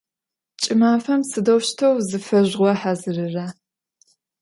[0.61, 3.45] Ç'ımafem sıdeuşteu zıfezjüğehazırıra?